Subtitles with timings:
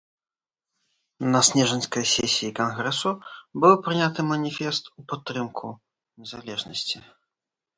[1.33, 3.11] На снежаньскай сесіі кангрэсу
[3.65, 5.67] быў прыняты маніфест ў падтрымку
[6.19, 6.97] незалежнасці.